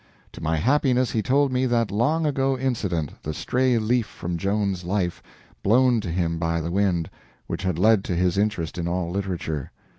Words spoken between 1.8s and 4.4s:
long ago incident the stray leaf from